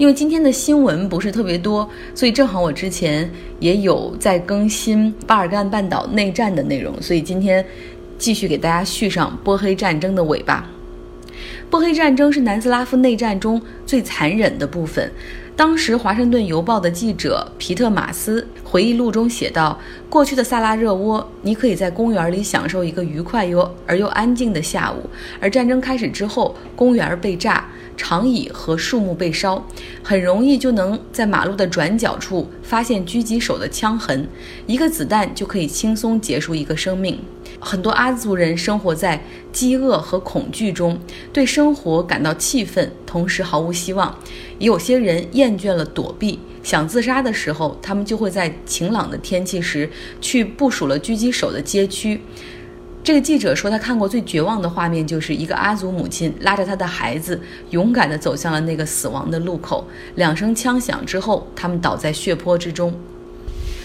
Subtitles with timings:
[0.00, 7.62] 因为今天的新闻不是特别多，所以正好我之前也有在更新巴尔干半岛内战的内容，所以今天
[8.16, 10.66] 继续给大家续上波黑战争的尾巴。
[11.68, 15.12] 波黑战争是南斯拉夫内战中最残忍的部分。
[15.60, 25.04] 当时，《华盛顿邮报》的记者皮特马斯回忆录中写道：“过去的萨拉热窝，你可以在公园里享受一个愉快又而又安静的下午。
[25.38, 29.62] 而战争开始之后，公园被炸，长椅和树木被烧，
[30.02, 34.26] 很容易就能在马路的转角处发现狙击手的枪痕，
[34.66, 37.20] 一个子弹就可以轻松结束一个生命。”
[37.58, 39.22] 很多阿族人生活在
[39.52, 40.98] 饥饿和恐惧中，
[41.32, 44.18] 对生活感到气愤，同时毫无希望。
[44.58, 49.90] 也有些人厌倦了躲避，想自杀的时候，他们就会在晴朗的天气时
[50.20, 52.20] 去部署了狙击手的街区。
[53.02, 57.40] 这个记者说，他看过最绝望的画面，就是一个阿族母亲拉着他的孩子，
[57.70, 59.86] 勇敢地走向了那个死亡的路口。
[60.16, 62.92] 两声枪响之后，他们倒在血泊之中。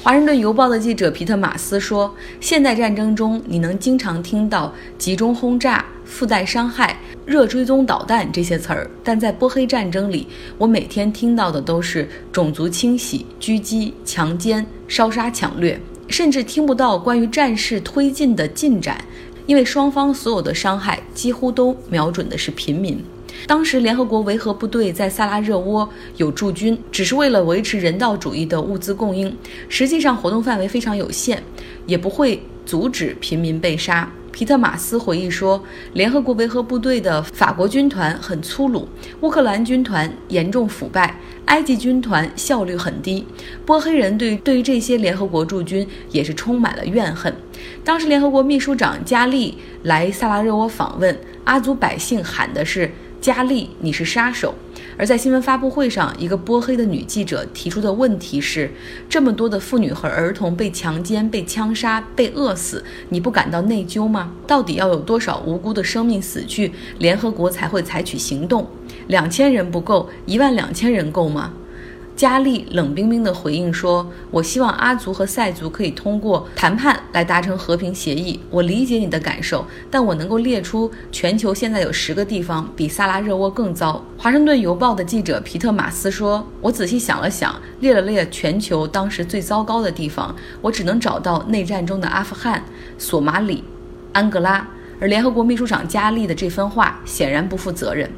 [0.00, 6.96] 华盛顿邮报的记者皮特马斯说：“现代战争中，你能经常听到集中轰炸、附带伤害、
[7.26, 19.04] 热追踪导弹这些词儿，但在波黑战争里，我每天听到的都是种族清洗、狙击、强奸、烧杀抢掠，甚至听不到关于战事推进的进展，
[19.46, 23.04] 因为双方所有的伤害几乎都瞄准的是平民。”
[23.46, 29.34] 当时，联合国维和部队在萨拉热窝有驻军，只是为了维持人道主义的物资供应，
[29.68, 31.42] 实际上活动范围非常有限，
[31.86, 34.10] 也不会阻止平民被杀。
[34.30, 35.60] 皮特马斯回忆说，
[35.94, 38.86] 联合国维和部队的法国军团很粗鲁，
[39.20, 43.26] 乌克兰军团严重腐败，埃及军团效率很低。
[43.66, 47.34] 波黑人对对于这些联合国驻军也是充满了怨恨。
[47.82, 52.88] 当时，联合国秘书长加利来萨拉热窝访问，阿族百姓喊的是。
[53.20, 54.54] 佳丽，你是杀手。
[54.96, 58.70] 而在新闻发布会上，一个波黑的女记者提出的问题是：
[59.08, 64.32] 这么多的妇女和儿童被强奸、被枪杀、被饿死，你不感到内疚吗？
[64.46, 68.66] 到底要有多少无辜的生命死去，联合国才会采取行动？
[69.08, 71.52] 两千人不够，一万两千人够吗？
[72.18, 78.40] 加利冷冰冰地回应说：“我希望阿族和塞族可以通过谈判来达成和平协议。
[78.50, 92.64] 我理解你的感受，但我能够列出全球现在有十个地方比萨拉热窝更糟。”华盛顿邮报的记者皮特马斯说：“我仔细想了想，列了列全球当时最糟糕的地方，我只能找到内战中的阿富汗、
[92.98, 93.62] 索马里、
[94.12, 94.66] 安哥拉。
[95.00, 98.10] 而联合国秘书长加利的这番话显然不负责任。”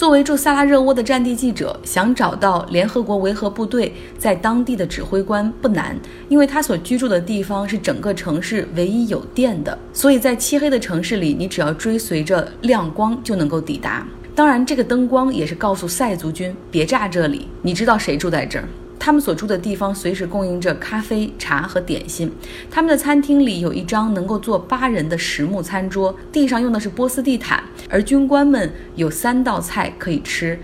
[0.00, 5.94] 作为驻萨拉热窝的战地记者，想找到联合国维和部队在当地的指挥官不难，
[6.30, 14.06] 因为他所居住的地方是整个城市唯一有电的，所以在漆黑的城市里，你只要追随着亮光就能够抵达。
[14.34, 18.64] 当然，这个灯光也是告诉塞族军别炸这里，你知道谁住在这儿。
[19.00, 22.30] 他们所住的地方随时供应着咖啡、茶和点心。
[22.70, 27.64] 他们的餐厅里有一张能够坐八人的实木餐桌，地上用的是波斯地毯。
[27.88, 30.58] 而军官们有三道菜可以吃：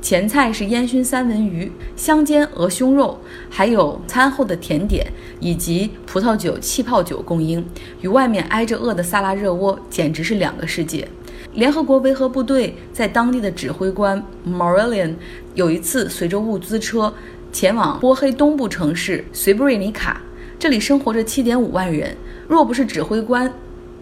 [0.00, 3.20] 前菜是烟熏三文鱼、香煎鹅胸肉，
[3.50, 5.06] 还有餐后的甜点
[5.38, 7.62] 以及葡萄酒、气泡酒供应。
[8.00, 11.06] 与外面挨着饿的萨拉热窝简直是两个世界。
[11.52, 15.16] 联合国维和部队在当地的指挥官 Morellian
[15.56, 17.12] 有一次随着物资车。
[17.52, 20.20] 前往波黑东部城市随布瑞尼卡，
[20.58, 22.16] 这里生活着七点五万人。
[22.46, 23.52] 若不是指挥官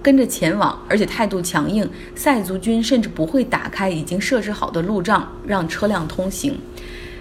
[0.02, 6.58] 跟着前往，而且态度强硬，塞族军甚至不会打开已经设置好的路障让车辆通行。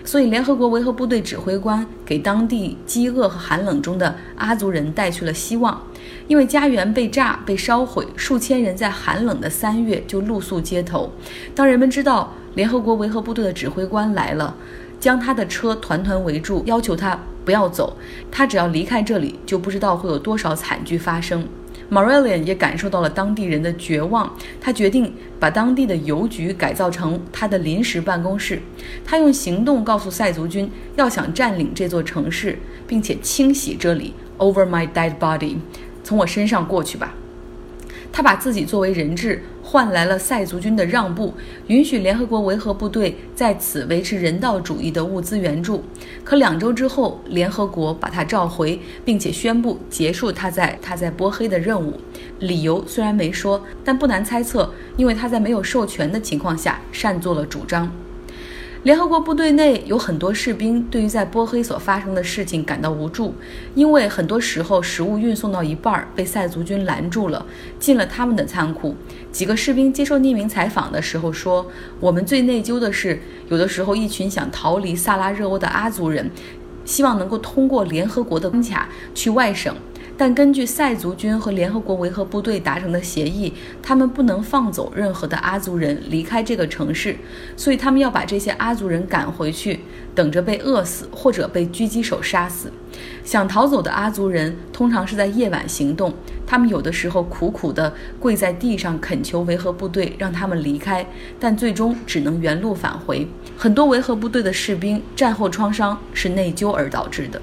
[0.03, 5.81] 所以，联合国维和部队指挥官给当地饥饿和寒冷中的阿族人带去了希望，
[6.27, 11.11] 因为家园被炸、被烧毁，数千人在寒冷的三月就露宿街头。
[11.53, 14.55] 当人们知道联合国维和部队的指挥官来了，
[15.07, 17.95] 将他的车团团围住，要求他不要走。
[18.29, 21.47] 他只要离开这里，就不知道会有多少惨剧发生。
[21.89, 28.61] Morellian 也感受到了当地人的绝望，他决定把当地的邮局改造成他的临时办公室。
[29.05, 35.55] 他用行动告诉塞族军，要想占领这座城市，并且清洗这里，Over my dead body，
[36.03, 37.13] 从我身上过去吧。
[38.11, 39.41] 他把自己作为人质。
[39.69, 41.33] 换来了塞族军的让步，
[41.67, 45.83] 允许联合国维和部队在此维持人道主义的物资援助。
[46.23, 51.99] 可两周之后，联合国把他召回，并且宣布结束他在他在波黑的任务。
[52.39, 57.91] 理由虽然没说，但不难猜测，因为他在没有授权的情况下擅作了主张。
[58.87, 63.35] 联合国部队内有很多士兵对于在波黑所发生的事情感到无助，
[63.75, 67.45] 因为很多时候食物运送到一半被塞族军拦住了，
[67.77, 68.95] 进了他们的仓库。
[69.29, 71.69] 几个士兵接受匿名采访的时候说
[71.99, 73.19] ：“我们最内疚的是，
[73.49, 76.31] 有的时候一群想逃离萨拉热窝的阿族人，
[76.85, 79.75] 希望能够通过联合国的关卡去外省。”
[80.19, 83.53] 但根据塞族军和联合国维和部队达成的协议，
[83.83, 87.15] 他们不能放走任何的阿族人离开这个城市，
[87.55, 89.79] 所以他们要把这些阿族人赶回去，
[90.15, 92.71] 等着被饿死或者被狙击手杀死。
[93.23, 96.11] 想逃走的阿族人通常是在夜晚行动，
[96.47, 101.05] 他们有的时候苦苦地跪在地上恳求维和部队让他们离开，
[101.39, 103.27] 但最终只能原路返回。
[103.55, 107.39] 很多维和部队的士兵战后创伤是内疚而导致的。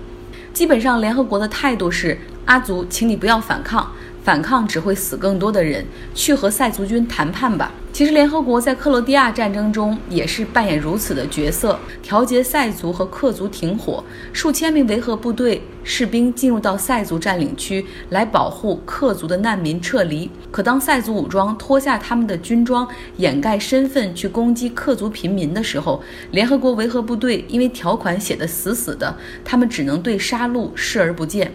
[0.53, 2.19] 基本上，联合国的态度是。
[2.45, 3.91] 阿族，请你不要反抗，
[4.23, 5.85] 反抗只会死更多的人。
[6.15, 7.73] 去和塞族军谈判吧。
[7.93, 14.03] 其实，联合国在克罗地亚战争中也是扮演如此的角色，调节塞族和克族停火。
[14.33, 20.29] 数千名维和部队士兵进入到塞族占领区来保护克族的难民撤离。
[20.51, 22.87] 可当塞族武装脱下他们的军装，
[23.19, 26.03] 掩盖身份去攻击克族平民的时候，
[26.33, 31.53] 联合国维和部队因为条款写得死死的，他们只能对杀戮视而不见。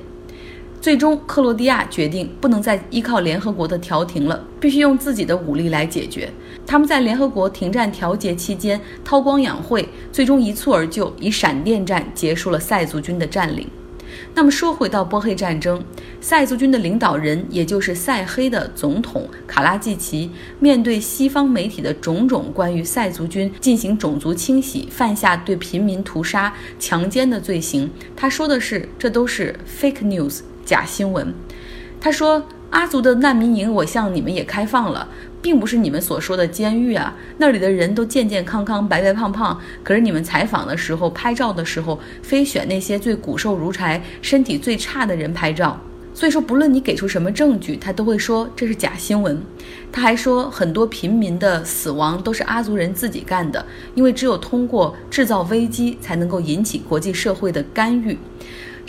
[0.81, 6.30] 最终，克罗地亚决定不能再依靠联合国的调停了，必须用自己的武力来解决。
[6.66, 13.68] 他们在联合国停战调节期间韬光养晦，最终一蹴而就，以闪电战结束了塞族军的占领。
[14.34, 15.84] 那么说回到波黑战争，
[16.22, 31.34] 塞族军的领导人，也就是塞黑的总统卡拉季奇，面对西方媒体的种种关于塞族军进行种族清洗、犯下对平民屠杀、强奸的罪行，他说的是：“这都是 fake news。”假新闻，
[32.00, 35.08] 他说阿族的难民营我向你们也开放了，
[35.42, 39.60] 并不是你们所说的监狱啊，那里的人都健健康康、白白胖胖。
[39.84, 45.80] 可是你们采访的时候、拍照的时候，非选那些最骨瘦如柴、身体最差的人拍照。
[46.14, 49.42] 所以说，不论你给出什么证据，他都会说这是假新闻。
[49.92, 53.66] 他还说，很多平民的死亡都是阿族人自己干的，
[53.96, 58.18] 因为只有通过制造危机，才能够引起国际社会的干预。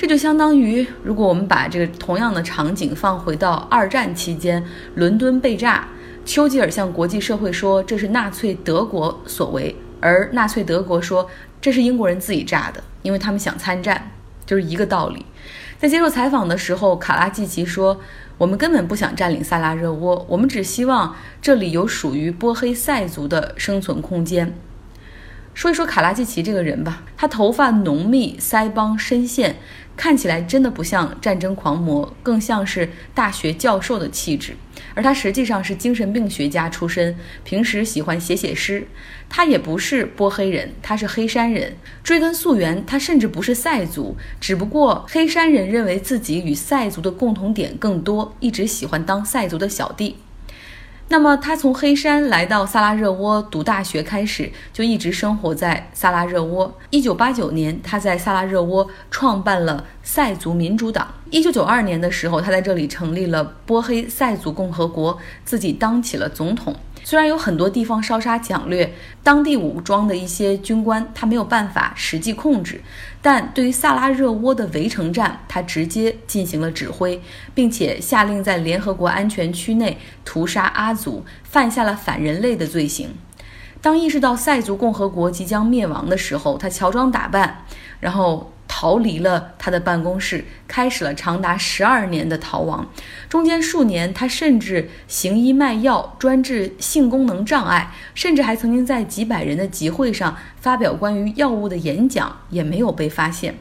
[0.01, 4.65] 这就相当于，如果我们把这个同样的场景放回到二战期间，
[4.95, 5.87] 伦敦被炸，
[6.25, 11.29] 丘吉尔向国际社会说这是纳粹德国所为，而纳粹德国说
[11.61, 14.11] 这是英国人自己炸的，因为他们想参战，
[14.47, 15.27] 就是一个道理。
[15.79, 18.01] 在接受采访的时候，卡拉季奇说
[18.39, 24.55] ：“我们根本不想占领萨拉热窝，我们只希望这里有属于波黑塞族的生存空间。”
[25.55, 29.57] 说一说卡拉季奇这个人吧，他头发浓密，腮帮深陷。
[29.97, 34.57] 看起来真的不像战争狂魔，更像是大学教授的气质。
[34.95, 37.15] 而他实际上是精神病学家出身，
[37.45, 38.87] 平时喜欢写写诗。
[39.29, 41.77] 他也不是波黑人，他是黑山人。
[42.03, 50.17] 追根溯源，他甚至不是塞族，只不过黑山人认为自己与塞族的共同点更多，一直喜欢当塞族的小弟。
[51.13, 56.73] 那么他从黑山来到萨拉热窝读大学开始，就一直生活在萨拉热窝。
[56.91, 61.13] 一九八九年，他在萨拉热窝创办了塞族民主党。
[61.31, 66.77] 一九九二年的时候，他在这里成立了波黑塞族共和国，自己当起了总统。
[67.03, 72.81] 虽然有很多地方烧杀抢掠，当地武装的一些军官他没有办法实际控制，
[73.21, 77.21] 但对于萨拉热窝的围城战，他直接进行了指挥，
[77.55, 83.11] 并且下令在联合国安全区内屠杀阿族，犯下了反人类的罪行。
[83.81, 87.65] 当意识到塞族共和国即将灭亡的时候，他乔装打扮，
[88.01, 88.53] 然后。
[88.81, 92.89] 逃离了他的办公室，开始了长达十二年的逃亡。
[93.29, 103.55] 中间数年，他甚至行医卖药，专治性功能障碍，甚至还曾经在几百人的集会上发表关于药物的演讲，也没有被发现。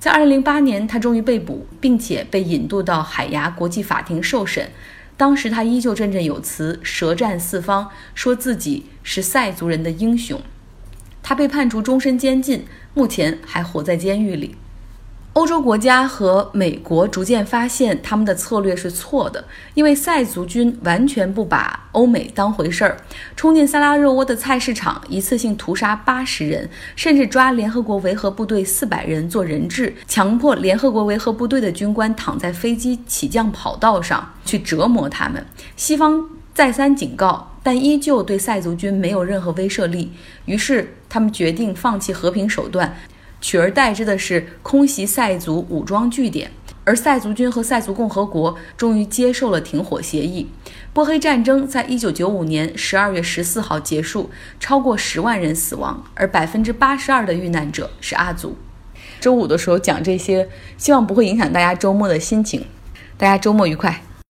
[0.00, 4.68] 在二零零八年，他终于被捕，并且被引渡到海牙国际法庭受审。
[5.16, 10.40] 当时他依旧振振有词，舌战四方，说自己是塞族人的英雄。
[11.28, 12.64] 他被判处终身监禁，
[12.94, 14.54] 目前还活在监狱里。
[15.32, 22.96] 欧洲国家和美国逐渐发现他们的策略是错的，因为塞族军完全不把欧美当回事儿，
[23.34, 35.44] 冲进萨拉热窝的菜市场，一次性屠杀八十人，甚至抓联合国维和部队四百人做人质，强迫联合国维和部队的军官躺在飞机起降跑道上去折磨他们。
[35.74, 37.50] 西方再三警告。
[37.66, 40.12] 但依旧对塞族军没有任何威慑力，
[40.44, 42.94] 于是他们决定放弃和平手段，
[43.40, 46.50] 取而代之的是空袭塞族武装据点。
[46.84, 50.50] 而塞族军和塞族共和国终于接受了停火协议。
[50.92, 54.28] 波黑战争在一九九五年十二月十四号结束，
[54.60, 58.54] 超过十万人死亡，而百分之八十二的遇难者是阿族。
[59.18, 62.66] 周五的时候讲这些，希望不会影响大家周末的心情。
[63.16, 64.02] 大家周末愉快。